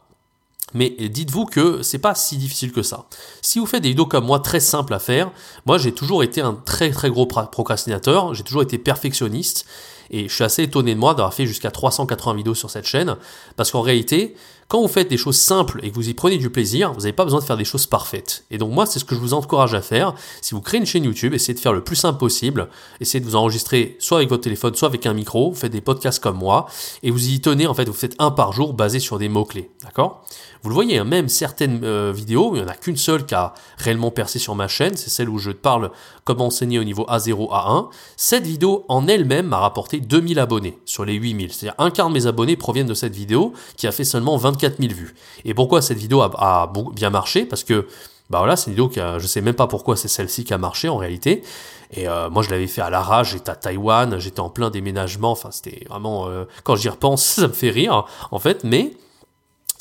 mais 0.75 0.91
dites-vous 0.91 1.47
que 1.47 1.83
c'est 1.83 1.99
pas 1.99 2.15
si 2.15 2.37
difficile 2.37 2.73
que 2.73 2.83
ça. 2.83 3.06
Si 3.43 3.59
vous 3.59 3.67
faites 3.67 3.83
des 3.83 3.91
vidéos 3.91 4.06
comme 4.06 4.25
moi 4.25 4.41
très 4.41 4.61
simples 4.61 4.94
à 4.94 4.99
faire, 4.99 5.31
moi 5.67 5.79
j'ai 5.79 5.93
toujours 5.93 6.23
été 6.23 6.41
un 6.41 6.55
très 6.55 6.91
très 6.91 7.11
gros 7.11 7.27
procrastinateur, 7.27 8.35
j'ai 8.35 8.43
toujours 8.43 8.62
été 8.62 8.79
perfectionniste 8.79 9.67
et 10.11 10.29
je 10.29 10.35
suis 10.35 10.44
assez 10.44 10.62
étonné 10.62 10.94
de 10.94 11.00
moi 11.00 11.15
d'avoir 11.15 11.35
fait 11.35 11.47
jusqu'à 11.47 11.71
380 11.71 12.35
vidéos 12.35 12.55
sur 12.55 12.71
cette 12.71 12.87
chaîne 12.87 13.17
parce 13.56 13.71
qu'en 13.71 13.83
réalité, 13.83 14.35
quand 14.72 14.80
vous 14.80 14.88
faites 14.88 15.10
des 15.10 15.19
choses 15.19 15.36
simples 15.36 15.80
et 15.82 15.90
que 15.90 15.94
vous 15.96 16.08
y 16.08 16.14
prenez 16.14 16.38
du 16.38 16.48
plaisir, 16.48 16.94
vous 16.94 17.00
n'avez 17.00 17.12
pas 17.12 17.24
besoin 17.24 17.40
de 17.40 17.44
faire 17.44 17.58
des 17.58 17.64
choses 17.66 17.86
parfaites. 17.86 18.46
Et 18.50 18.56
donc 18.56 18.72
moi, 18.72 18.86
c'est 18.86 18.98
ce 18.98 19.04
que 19.04 19.14
je 19.14 19.20
vous 19.20 19.34
encourage 19.34 19.74
à 19.74 19.82
faire. 19.82 20.14
Si 20.40 20.54
vous 20.54 20.62
créez 20.62 20.80
une 20.80 20.86
chaîne 20.86 21.04
YouTube, 21.04 21.34
essayez 21.34 21.52
de 21.52 21.60
faire 21.60 21.74
le 21.74 21.84
plus 21.84 21.94
simple 21.94 22.19
possible. 22.19 22.70
Essayez 22.98 23.20
de 23.20 23.26
vous 23.26 23.36
enregistrer 23.36 23.98
soit 23.98 24.16
avec 24.16 24.30
votre 24.30 24.44
téléphone, 24.44 24.74
soit 24.74 24.88
avec 24.88 25.04
un 25.04 25.12
micro. 25.12 25.50
Vous 25.50 25.56
faites 25.58 25.72
des 25.72 25.82
podcasts 25.82 26.22
comme 26.22 26.38
moi 26.38 26.64
et 27.02 27.10
vous 27.10 27.28
y 27.28 27.38
tenez. 27.42 27.66
En 27.66 27.74
fait, 27.74 27.84
vous 27.84 27.92
faites 27.92 28.14
un 28.19 28.30
par 28.30 28.54
jour 28.54 28.72
basé 28.72 28.98
sur 28.98 29.19
des 29.19 29.28
mots-clés. 29.28 29.69
D'accord? 29.84 30.24
Vous 30.62 30.70
le 30.70 30.74
voyez, 30.74 30.96
hein, 30.96 31.04
même 31.04 31.28
certaines 31.28 31.82
euh, 31.84 32.12
vidéos, 32.14 32.52
il 32.54 32.62
n'y 32.62 32.64
en 32.64 32.70
a 32.70 32.74
qu'une 32.74 32.96
seule 32.96 33.26
qui 33.26 33.34
a 33.34 33.52
réellement 33.76 34.12
percé 34.12 34.38
sur 34.38 34.54
ma 34.54 34.69
chaîne. 34.69 34.96
C'est 34.96 35.10
celle 35.10 35.28
où 35.28 35.36
je 35.36 35.50
parle 35.50 35.90
comment 36.24 36.46
enseigner 36.46 36.78
au 36.78 36.84
niveau 36.84 37.04
A0, 37.10 37.50
A1. 37.50 37.88
Cette 38.16 38.46
vidéo 38.46 38.86
en 38.88 39.06
elle-même 39.06 39.48
m'a 39.48 39.58
rapporté 39.58 40.00
2000 40.00 40.38
abonnés 40.38 40.78
sur 40.86 41.04
les 41.04 41.14
8000. 41.14 41.52
C'est-à-dire 41.52 41.74
un 41.76 41.90
quart 41.90 42.08
de 42.08 42.14
mes 42.14 42.26
abonnés 42.26 42.56
proviennent 42.56 42.86
de 42.86 42.94
cette 42.94 43.14
vidéo 43.14 43.52
qui 43.76 43.86
a 43.86 43.92
fait 43.92 44.04
seulement 44.04 44.38
24 44.38 44.62
4000 44.62 44.94
vues. 44.94 45.14
Et 45.44 45.55
pourquoi 45.55 45.82
cette 45.82 45.99
vidéo 45.99 46.23
a, 46.23 46.73
bien 46.94 47.11
marché? 47.11 47.44
Parce 47.44 47.64
que 47.64 47.87
bah 48.31 48.38
voilà, 48.38 48.56
c'est 48.56 48.67
une 48.67 48.75
vidéo 48.75 48.88
qui 48.88 49.00
a, 49.00 49.19
je 49.19 49.26
sais 49.26 49.41
même 49.41 49.55
pas 49.55 49.67
pourquoi 49.67 49.97
c'est 49.97 50.09
celle-ci 50.09 50.44
qui 50.44 50.55
a 50.55 50.59
marché 50.59 50.88
en 50.88 50.97
réalité. 50.97 51.43
Et 51.91 52.09
euh, 52.09 52.31
moi 52.31 52.43
je 52.43 52.50
l'avais 52.50 52.69
fait 52.69 52.81
à 52.81 52.88
la 52.88 53.03
rage, 53.03 53.32
j'étais 53.32 53.50
à 53.50 53.56
Taïwan, 53.56 54.19
j'étais 54.19 54.41
en 54.41 54.49
plein 54.49 54.70
déménagement, 54.70 55.32
enfin 55.32 55.50
c'était 55.50 55.85
vraiment, 55.91 56.29
euh, 56.29 56.44
quand 56.62 56.76
j'y 56.76 56.88
repense, 56.88 57.25
ça 57.41 57.49
me 57.49 57.53
fait 57.53 57.70
rire 57.70 58.06
en 58.31 58.38
fait, 58.38 58.64
mais 58.64 58.93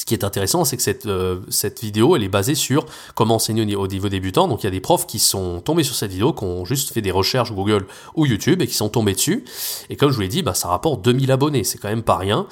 ce 0.01 0.05
qui 0.05 0.15
est 0.15 0.23
intéressant, 0.23 0.65
c'est 0.65 0.77
que 0.77 0.83
cette, 0.83 1.05
euh, 1.05 1.39
vidéo, 1.79 2.15
elle 2.15 2.23
est 2.23 2.27
basée 2.27 2.55
sur 2.55 2.87
comment 3.13 3.35
enseigner 3.35 3.75
au 3.75 3.87
niveau 3.87 4.09
débutant. 4.09 4.47
Donc 4.47 4.63
il 4.63 4.65
y 4.65 4.67
a 4.67 4.71
des 4.71 4.79
profs 4.79 5.05
qui 5.05 5.19
sont 5.19 5.61
tombés 5.61 5.83
sur 5.83 5.93
cette 5.93 6.09
vidéo, 6.09 6.33
qui 6.33 6.43
ont 6.43 6.65
juste 6.65 6.91
fait 6.91 7.01
des 7.01 7.11
recherches 7.11 7.53
Google 7.53 7.85
ou 8.15 8.25
YouTube 8.25 8.63
et 8.63 8.67
qui 8.67 8.73
sont 8.73 8.89
tombés 8.89 9.13
dessus. 9.13 9.45
Et 9.91 9.95
comme 9.95 10.09
je 10.09 10.15
vous 10.15 10.21
l'ai 10.21 10.27
dit, 10.27 10.41
bah, 10.41 10.55
ça 10.55 10.69
rapporte 10.69 11.03
2000 11.03 11.31
abonnés, 11.31 11.63
c'est 11.63 11.77
quand 11.77 11.89
même 11.89 12.01
pas 12.01 12.17
rien. 12.17 12.47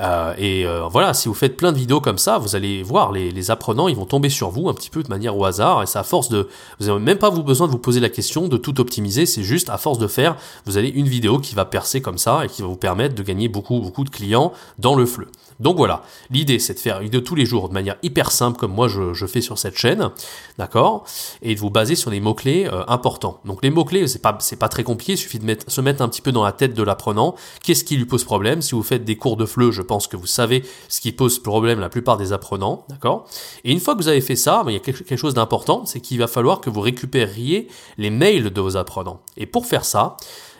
Euh, 0.00 0.34
et 0.36 0.66
euh, 0.66 0.86
voilà, 0.88 1.14
si 1.14 1.28
vous 1.28 1.34
faites 1.34 1.56
plein 1.56 1.72
de 1.72 1.78
vidéos 1.78 2.00
comme 2.00 2.18
ça, 2.18 2.38
vous 2.38 2.54
allez 2.54 2.82
voir, 2.82 3.12
les, 3.12 3.50
apprenants, 3.50 3.88
ils 3.88 3.96
vont 3.96 4.04
tomber 4.04 4.28
sur 4.28 4.50
vous 4.50 4.68
un 4.68 4.74
petit 4.74 4.90
peu 4.90 5.02
de 5.02 5.08
manière 5.08 5.36
au 5.36 5.44
hasard, 5.44 5.82
et 5.82 5.86
c'est 5.86 5.98
à 5.98 6.02
force 6.02 6.28
de... 6.28 6.48
Vous 6.80 6.86
n'avez 6.86 6.98
même 6.98 7.18
pas 7.18 7.30
besoin 7.30 7.66
de 7.66 7.72
vous 7.72 7.78
poser 7.78 8.00
la 8.00 8.08
question 8.08 8.48
de 8.48 8.56
tout 8.56 8.80
optimiser, 8.80 9.24
c'est 9.24 9.42
juste 9.42 9.70
à 9.70 9.78
force 9.78 9.98
de 9.98 10.06
faire, 10.06 10.36
vous 10.66 10.76
avez 10.76 10.88
une 10.88 11.08
vidéo 11.08 11.38
qui 11.38 11.54
va 11.54 11.64
percer 11.64 12.02
comme 12.02 12.18
ça, 12.18 12.44
et 12.44 12.48
qui 12.48 12.62
va 12.62 12.68
vous 12.68 12.76
permettre 12.76 13.14
de 13.14 13.22
gagner 13.22 13.48
beaucoup, 13.48 13.80
beaucoup 13.80 14.04
de 14.04 14.10
clients 14.10 14.52
dans 14.78 14.94
le 14.94 15.06
fleu. 15.06 15.28
Donc 15.60 15.76
voilà, 15.76 16.02
l'idée 16.30 16.58
c'est 16.58 16.74
de 16.74 16.78
faire 16.78 16.98
une 16.98 17.04
vidéo 17.04 17.20
tous 17.20 17.34
les 17.34 17.46
jours 17.46 17.68
de 17.68 17.74
manière 17.74 17.96
hyper 18.02 18.30
simple 18.30 18.58
comme 18.58 18.72
moi 18.72 18.88
je, 18.88 19.26
fais 19.26 19.40
sur 19.40 19.58
cette 19.58 19.76
chaîne, 19.76 20.10
d'accord 20.58 21.04
Et 21.42 21.54
de 21.54 21.60
vous 21.60 21.70
baser 21.70 21.94
sur 21.94 22.10
des 22.10 22.20
mots-clés 22.20 22.68
euh, 22.72 22.84
importants. 22.88 23.40
Donc 23.44 23.62
les 23.62 23.70
mots-clés, 23.70 24.06
c'est 24.06 24.20
pas, 24.20 24.36
pas 24.58 24.68
très 24.68 24.84
compliqué, 24.84 25.14
il 25.14 25.18
suffit 25.18 25.38
de 25.38 25.56
se 25.66 25.80
mettre 25.80 26.02
un 26.02 26.08
petit 26.08 26.22
peu 26.22 26.32
dans 26.32 26.44
la 26.44 26.52
tête 26.52 26.74
de 26.74 26.82
l'apprenant. 26.82 27.34
Qu'est-ce 27.62 27.84
qui 27.84 27.96
lui 27.96 28.04
pose 28.04 28.24
problème? 28.24 28.62
Si 28.62 28.74
vous 28.74 28.82
faites 28.82 29.04
des 29.04 29.16
cours 29.16 29.36
de 29.36 29.46
fleu, 29.46 29.70
je 29.70 29.82
pense 29.82 30.06
que 30.06 30.16
vous 30.16 30.26
savez 30.26 30.64
ce 30.88 31.00
qui 31.00 31.12
pose 31.12 31.38
problème 31.38 31.80
la 31.80 31.88
plupart 31.88 32.16
des 32.16 32.32
apprenants, 32.32 32.84
d'accord 32.88 33.26
Et 33.64 33.72
une 33.72 33.80
fois 33.80 33.94
que 33.94 34.00
vous 34.00 34.08
avez 34.08 34.20
fait 34.20 34.36
ça, 34.36 34.62
ben, 34.64 34.70
il 34.70 34.74
y 34.74 34.76
a 34.76 34.80
quelque 34.80 35.16
chose 35.16 35.34
d'important, 35.34 35.86
c'est 35.86 36.00
qu'il 36.00 36.18
va 36.18 36.26
falloir 36.26 36.60
que 36.60 36.70
vous 36.70 36.80
récupériez 36.80 37.68
les 37.98 38.10
mails 38.10 38.50
de 38.50 38.60
vos 38.60 38.76
apprenants. 38.76 39.20
Et 39.36 39.46
pour 39.46 39.66
faire 39.66 39.84
ça, 39.84 40.16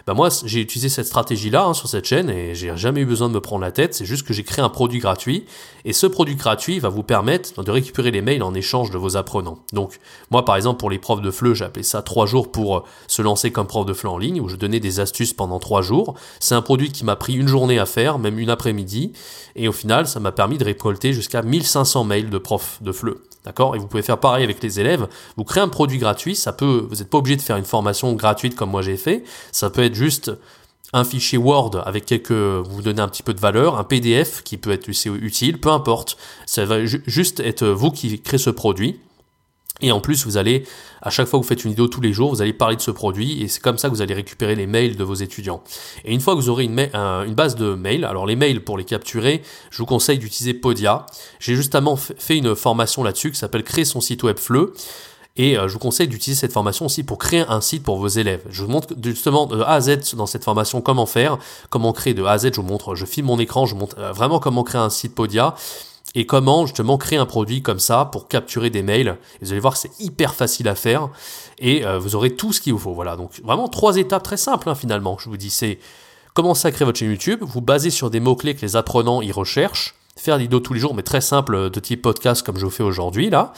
bah 0.07 0.15
moi 0.15 0.29
j'ai 0.45 0.61
utilisé 0.61 0.89
cette 0.89 1.07
stratégie-là 1.07 1.65
hein, 1.65 1.75
sur 1.75 1.89
cette 1.89 2.05
chaîne 2.05 2.31
et 2.31 2.55
j'ai 2.55 2.77
jamais 2.77 3.01
eu 3.01 3.07
besoin 3.07 3.29
de 3.29 3.35
me 3.35 3.41
prendre 3.41 3.63
la 3.63 3.73
tête. 3.73 3.93
C'est 3.93 4.05
juste 4.05 4.25
que 4.25 4.33
j'ai 4.33 4.45
créé 4.45 4.65
un 4.65 4.69
produit 4.69 5.01
gratuit 5.01 5.47
et 5.85 5.93
ce 5.93 6.07
produit 6.07 6.37
gratuit 6.37 6.79
va 6.79 6.89
vous 6.89 7.03
permettre 7.03 7.65
de 7.65 7.71
récupérer 7.73 8.13
les 8.13 8.23
mails 8.23 8.45
en 8.45 8.55
échange 8.55 8.93
de 8.93 8.99
vos 8.99 9.17
apprenants. 9.17 9.59
Donc 9.73 9.99
moi 10.31 10.45
par 10.45 10.55
exemple 10.55 10.79
pour 10.79 10.91
les 10.91 11.01
profs 11.01 11.23
de 11.23 11.31
FLE, 11.33 11.55
j'ai 11.55 11.65
appelé 11.65 11.83
ça 11.83 12.03
trois 12.03 12.27
jours 12.27 12.53
pour 12.53 12.77
euh, 12.77 12.81
se 13.09 13.21
lancer 13.21 13.51
comme 13.51 13.67
prof 13.67 13.85
de 13.85 13.93
FLE 13.93 14.07
en 14.07 14.19
ligne 14.19 14.41
où 14.41 14.49
je 14.49 14.55
donnais 14.55 14.79
des 14.79 15.01
astuces 15.01 15.33
pendant 15.33 15.59
trois 15.59 15.83
jours. 15.83 16.15
C'est 16.39 16.55
un 16.55 16.63
produit 16.63 16.93
qui 16.93 17.05
m'a 17.05 17.17
pris 17.17 17.35
une 17.35 17.49
journée 17.49 17.81
à 17.81 17.87
faire, 17.87 18.21
même 18.21 18.39
une 18.39 18.51
après-midi 18.51 19.13
et 19.57 19.67
au 19.67 19.73
final 19.73 20.07
ça 20.07 20.21
m'a 20.21 20.31
permis 20.31 20.57
de 20.57 20.65
récolter 20.65 21.13
jusqu'à 21.15 21.43
1500 21.43 22.05
mails 22.05 22.31
de 22.31 22.39
profs 22.39 22.81
de 22.81 22.93
FLE. 22.93 23.17
D'accord? 23.47 23.76
Et 23.76 23.79
vous 23.79 23.87
pouvez 23.87 24.03
faire 24.03 24.19
pareil 24.19 24.43
avec 24.43 24.61
les 24.62 24.81
élèves. 24.81 25.07
Vous 25.37 25.45
créez 25.45 25.62
un 25.62 25.69
produit 25.69 25.99
gratuit, 25.99 26.35
ça 26.35 26.53
peut, 26.53 26.87
vous 26.91 26.97
n'êtes 26.97 27.09
pas 27.09 27.19
obligé 27.19 27.37
de 27.37 27.43
faire 27.43 27.57
une 27.57 27.65
formation 27.65 28.12
gratuite 28.12 28.57
comme 28.57 28.71
moi 28.71 28.83
j'ai 28.83 28.97
fait. 28.97 29.23
Ça 29.53 29.71
peut 29.71 29.85
être 29.85 29.95
juste 29.95 30.33
un 30.93 31.05
fichier 31.05 31.38
Word 31.38 31.83
avec 31.85 32.07
quelques, 32.07 32.33
vous 32.33 32.83
donnez 32.83 33.00
un 33.00 33.09
petit 33.09 33.23
peu 33.23 33.35
de 33.35 33.41
valeur, 33.41 33.79
un 33.79 33.85
PDF 33.85 34.43
qui 34.43 34.57
peut 34.57 34.73
être 34.73 34.88
utile, 34.88 35.61
peu 35.61 35.71
importe. 35.71 36.17
Ça 36.45 36.65
va 36.65 36.85
juste 36.85 37.41
être 37.41 37.67
vous 37.67 37.93
qui 37.93 38.21
créez 38.21 38.38
ce 38.38 38.50
produit. 38.50 38.99
Et 39.83 39.92
en 39.92 40.00
plus, 40.00 40.25
vous 40.25 40.38
allez, 40.38 40.64
à 41.02 41.11
chaque 41.11 41.26
fois 41.26 41.38
que 41.38 41.45
vous 41.45 41.49
faites 41.49 41.64
une 41.64 41.71
vidéo 41.71 41.87
tous 41.87 42.00
les 42.00 42.12
jours, 42.12 42.30
vous 42.30 42.40
allez 42.40 42.54
parler 42.54 42.76
de 42.76 42.80
ce 42.80 42.90
produit 42.90 43.42
et 43.42 43.49
c'est 43.49 43.61
comme 43.61 43.76
ça 43.76 43.88
que 43.88 43.95
vous 43.95 44.00
allez 44.00 44.14
récupérer 44.14 44.54
les 44.54 44.66
mails 44.66 44.97
de 44.97 45.04
vos 45.04 45.14
étudiants. 45.14 45.62
Et 46.04 46.14
une 46.14 46.21
fois 46.21 46.35
que 46.35 46.40
vous 46.40 46.49
aurez 46.49 46.64
une, 46.64 46.75
base 47.35 47.56
de 47.56 47.75
mails, 47.75 48.04
alors 48.04 48.26
les 48.26 48.37
mails 48.37 48.64
pour 48.64 48.78
les 48.78 48.85
capturer, 48.85 49.42
je 49.71 49.78
vous 49.78 49.87
conseille 49.87 50.18
d'utiliser 50.18 50.54
Podia. 50.54 51.04
J'ai 51.40 51.54
justement 51.54 51.97
fait 51.97 52.38
une 52.38 52.56
formation 52.56 53.02
là-dessus 53.02 53.30
qui 53.33 53.38
s'appelle 53.38 53.64
Créer 53.64 53.85
son 53.85 54.00
site 54.00 54.23
web 54.23 54.38
Fleu. 54.38 54.73
Et 55.38 55.59
euh, 55.59 55.68
je 55.68 55.75
vous 55.75 55.78
conseille 55.78 56.09
d'utiliser 56.09 56.40
cette 56.40 56.52
formation 56.52 56.87
aussi 56.87 57.02
pour 57.02 57.18
créer 57.18 57.45
un 57.47 57.61
site 57.61 57.83
pour 57.83 57.99
vos 57.99 58.09
élèves. 58.09 58.42
Je 58.49 58.62
vous 58.62 58.71
montre 58.71 58.95
justement 59.02 59.45
de 59.45 59.61
A 59.61 59.73
à 59.73 59.80
Z 59.83 60.14
dans 60.14 60.25
cette 60.25 60.45
formation 60.45 60.80
comment 60.80 61.04
faire, 61.04 61.37
comment 61.68 61.92
créer 61.92 62.14
de 62.14 62.25
A 62.25 62.33
à 62.33 62.38
Z. 62.38 62.54
Je 62.54 62.61
vous 62.62 62.66
montre, 62.66 62.95
je 62.95 63.04
filme 63.04 63.26
mon 63.26 63.38
écran, 63.38 63.66
je 63.66 63.75
vous 63.75 63.80
montre 63.80 63.97
euh, 63.99 64.12
vraiment 64.12 64.38
comment 64.38 64.64
créer 64.64 64.80
un 64.80 64.88
site 64.88 65.14
Podia. 65.14 65.54
Et 66.16 66.25
comment 66.25 66.64
justement 66.64 66.96
créer 66.96 67.18
un 67.18 67.26
produit 67.26 67.62
comme 67.62 67.78
ça 67.78 68.06
pour 68.06 68.26
capturer 68.26 68.70
des 68.70 68.82
mails. 68.82 69.18
Vous 69.42 69.52
allez 69.52 69.61
voir 69.61 69.75
que 69.75 69.80
c'est 69.80 70.00
hyper 70.00 70.35
facile 70.35 70.66
à 70.66 70.75
faire 70.75 71.11
et 71.58 71.85
euh, 71.85 71.99
vous 71.99 72.16
aurez 72.16 72.35
tout 72.35 72.54
ce 72.54 72.61
qu'il 72.62 72.73
vous 72.73 72.78
faut. 72.78 72.94
Voilà, 72.94 73.16
donc 73.16 73.32
vraiment 73.44 73.68
trois 73.68 73.99
étapes 73.99 74.23
très 74.23 74.38
simples 74.38 74.70
hein, 74.70 74.75
finalement. 74.75 75.18
Je 75.20 75.28
vous 75.28 75.37
dis, 75.37 75.50
c'est 75.50 75.78
commencer 76.32 76.66
à 76.66 76.73
créer 76.73 76.87
votre 76.87 76.99
chaîne 76.99 77.11
YouTube, 77.11 77.40
vous 77.42 77.61
basez 77.61 77.90
sur 77.90 78.08
des 78.08 78.20
mots-clés 78.20 78.54
que 78.54 78.62
les 78.62 78.76
apprenants 78.76 79.20
y 79.20 79.30
recherchent, 79.30 79.94
faire 80.16 80.38
des 80.38 80.44
vidéos 80.44 80.61
tous 80.61 80.73
les 80.73 80.80
jours, 80.80 80.94
mais 80.94 81.02
très 81.02 81.20
simple 81.20 81.70
de 81.70 81.80
type 81.80 82.02
podcast 82.02 82.44
comme 82.44 82.58
je 82.58 82.66
fais 82.68 82.82
aujourd'hui 82.82 83.30
là. 83.30 83.52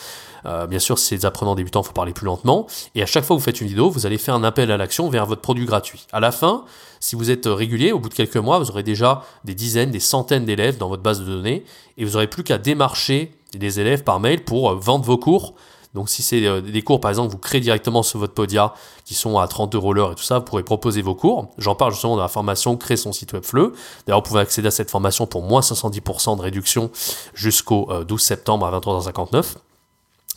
Euh, 0.46 0.66
bien 0.66 0.78
sûr, 0.78 0.98
si 0.98 1.06
c'est 1.06 1.16
des 1.16 1.26
apprenants 1.26 1.54
débutants, 1.54 1.82
il 1.82 1.86
faut 1.86 1.92
parler 1.92 2.12
plus 2.12 2.26
lentement. 2.26 2.66
Et 2.94 3.02
à 3.02 3.06
chaque 3.06 3.24
fois 3.24 3.36
que 3.36 3.40
vous 3.40 3.44
faites 3.44 3.60
une 3.60 3.68
vidéo, 3.68 3.90
vous 3.90 4.06
allez 4.06 4.18
faire 4.18 4.34
un 4.34 4.44
appel 4.44 4.70
à 4.70 4.76
l'action 4.76 5.08
vers 5.08 5.26
votre 5.26 5.40
produit 5.40 5.66
gratuit. 5.66 6.06
À 6.12 6.20
la 6.20 6.32
fin, 6.32 6.64
si 7.00 7.16
vous 7.16 7.30
êtes 7.30 7.46
régulier, 7.46 7.92
au 7.92 7.98
bout 7.98 8.08
de 8.08 8.14
quelques 8.14 8.36
mois, 8.36 8.58
vous 8.58 8.70
aurez 8.70 8.82
déjà 8.82 9.22
des 9.44 9.54
dizaines, 9.54 9.90
des 9.90 10.00
centaines 10.00 10.44
d'élèves 10.44 10.78
dans 10.78 10.88
votre 10.88 11.02
base 11.02 11.20
de 11.20 11.26
données 11.26 11.64
et 11.96 12.04
vous 12.04 12.12
n'aurez 12.12 12.28
plus 12.28 12.44
qu'à 12.44 12.58
démarcher 12.58 13.32
des 13.52 13.80
élèves 13.80 14.04
par 14.04 14.20
mail 14.20 14.44
pour 14.44 14.70
euh, 14.70 14.74
vendre 14.74 15.04
vos 15.04 15.18
cours. 15.18 15.54
Donc 15.94 16.08
si 16.08 16.22
c'est 16.22 16.46
euh, 16.46 16.60
des 16.60 16.82
cours 16.82 17.00
par 17.00 17.10
exemple 17.10 17.30
vous 17.30 17.38
créez 17.38 17.60
directement 17.60 18.02
sur 18.02 18.18
votre 18.18 18.34
Podia 18.34 18.74
qui 19.04 19.14
sont 19.14 19.38
à 19.38 19.48
30 19.48 19.74
euros 19.74 19.92
l'heure 19.92 20.12
et 20.12 20.14
tout 20.14 20.22
ça, 20.22 20.38
vous 20.38 20.44
pourrez 20.44 20.62
proposer 20.62 21.02
vos 21.02 21.14
cours. 21.14 21.48
J'en 21.58 21.74
parle 21.74 21.92
justement 21.92 22.16
dans 22.16 22.22
la 22.22 22.28
formation 22.28 22.76
créer 22.76 22.96
son 22.96 23.12
site 23.12 23.32
web 23.32 23.44
fleu. 23.44 23.72
D'ailleurs 24.06 24.20
vous 24.20 24.28
pouvez 24.28 24.40
accéder 24.40 24.68
à 24.68 24.72
cette 24.72 24.90
formation 24.90 25.26
pour 25.26 25.42
moins 25.42 25.60
510% 25.60 26.36
de 26.36 26.42
réduction 26.42 26.90
jusqu'au 27.34 27.88
12 28.04 28.20
septembre 28.20 28.66
à 28.66 28.78
23h59. 28.78 29.56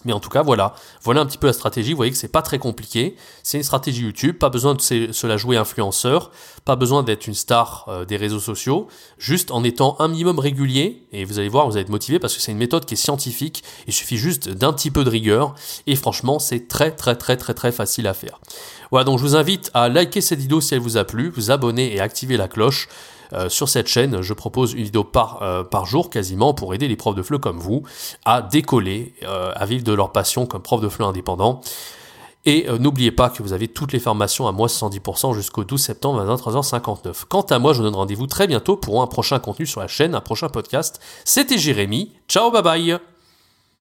Mais 0.05 0.13
en 0.13 0.19
tout 0.19 0.29
cas, 0.29 0.41
voilà, 0.41 0.73
voilà 1.03 1.21
un 1.21 1.25
petit 1.25 1.37
peu 1.37 1.47
la 1.47 1.53
stratégie. 1.53 1.91
Vous 1.91 1.97
voyez 1.97 2.11
que 2.11 2.17
c'est 2.17 2.27
pas 2.27 2.41
très 2.41 2.59
compliqué. 2.59 3.15
C'est 3.43 3.57
une 3.57 3.63
stratégie 3.63 4.03
YouTube. 4.03 4.37
Pas 4.37 4.49
besoin 4.49 4.75
de 4.75 4.81
se 4.81 5.27
la 5.27 5.37
jouer 5.37 5.57
influenceur. 5.57 6.31
Pas 6.65 6.75
besoin 6.75 7.03
d'être 7.03 7.27
une 7.27 7.33
star 7.33 7.85
euh, 7.87 8.05
des 8.05 8.17
réseaux 8.17 8.39
sociaux. 8.39 8.87
Juste 9.17 9.51
en 9.51 9.63
étant 9.63 9.95
un 9.99 10.07
minimum 10.07 10.39
régulier. 10.39 11.03
Et 11.11 11.25
vous 11.25 11.39
allez 11.39 11.49
voir, 11.49 11.67
vous 11.67 11.73
allez 11.73 11.81
être 11.81 11.89
motivé 11.89 12.19
parce 12.19 12.35
que 12.35 12.41
c'est 12.41 12.51
une 12.51 12.57
méthode 12.57 12.85
qui 12.85 12.93
est 12.93 12.97
scientifique. 12.97 13.63
Il 13.87 13.93
suffit 13.93 14.17
juste 14.17 14.49
d'un 14.49 14.73
petit 14.73 14.91
peu 14.91 15.03
de 15.03 15.09
rigueur. 15.09 15.55
Et 15.87 15.95
franchement, 15.95 16.39
c'est 16.39 16.67
très, 16.67 16.91
très, 16.91 17.15
très, 17.15 17.37
très, 17.37 17.53
très 17.53 17.71
facile 17.71 18.07
à 18.07 18.13
faire. 18.13 18.39
Voilà, 18.91 19.05
donc 19.05 19.19
je 19.19 19.23
vous 19.23 19.35
invite 19.35 19.71
à 19.73 19.87
liker 19.89 20.21
cette 20.21 20.39
vidéo 20.39 20.59
si 20.59 20.73
elle 20.73 20.81
vous 20.81 20.97
a 20.97 21.05
plu, 21.05 21.29
vous 21.29 21.49
abonner 21.49 21.95
et 21.95 22.01
activer 22.01 22.37
la 22.37 22.47
cloche. 22.47 22.89
Euh, 23.33 23.49
sur 23.49 23.69
cette 23.69 23.87
chaîne, 23.87 24.21
je 24.21 24.33
propose 24.33 24.73
une 24.73 24.83
vidéo 24.83 25.03
par, 25.03 25.41
euh, 25.41 25.63
jour 25.85 26.09
quasiment 26.09 26.53
pour 26.53 26.73
aider 26.73 26.87
les 26.87 26.95
profs 26.95 27.15
de 27.15 27.23
FLE 27.23 27.39
comme 27.39 27.57
vous 27.57 27.83
à 28.25 28.41
décoller, 28.41 29.13
euh, 29.23 29.51
à 29.55 29.65
vivre 29.65 29.83
de 29.83 29.93
leur 29.93 30.11
passion 30.11 30.45
comme 30.45 30.61
prof 30.61 30.81
de 30.81 30.89
FLE 30.89 31.05
indépendant. 31.05 31.61
Et 32.43 32.65
n'oubliez 32.79 33.11
pas 33.11 33.29
que 33.29 33.43
vous 33.43 33.53
avez 33.53 33.67
toutes 33.67 33.93
les 33.93 33.99
formations 33.99 34.47
à 34.47 34.51
moins 34.51 34.65
70% 34.65 35.35
jusqu'au 35.35 35.63
12 35.63 35.79
septembre 35.79 36.19
à 36.21 36.25
23h59. 36.25 37.25
Quant 37.29 37.41
à 37.41 37.59
moi, 37.59 37.73
je 37.73 37.77
vous 37.77 37.83
donne 37.83 37.93
rendez-vous 37.93 38.25
très 38.25 38.47
bientôt 38.47 38.77
pour 38.77 39.03
un 39.03 39.07
prochain 39.07 39.37
contenu 39.37 39.67
sur 39.67 39.79
la 39.79 39.87
chaîne, 39.87 40.15
un 40.15 40.21
prochain 40.21 40.49
podcast. 40.49 40.99
C'était 41.23 41.59
Jérémy. 41.59 42.13
Ciao, 42.27 42.49
bye 42.49 42.63
bye 42.63 43.10